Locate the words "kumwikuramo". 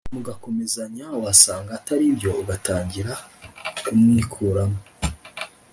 3.83-4.79